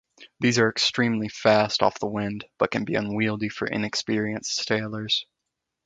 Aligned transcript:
These 0.39 0.57
are 0.57 0.67
extremely 0.67 1.29
fast 1.29 1.83
off 1.83 1.99
the 1.99 2.07
wind, 2.07 2.45
but 2.57 2.71
can 2.71 2.85
be 2.85 2.95
unwieldy 2.95 3.49
for 3.49 3.67
inexperienced 3.67 4.65
sailors. 4.67 5.27